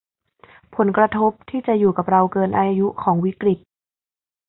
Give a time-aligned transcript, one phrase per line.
[0.75, 3.59] ผลกระทบที่จะอยู่กับเราเกินอายุของวิกฤต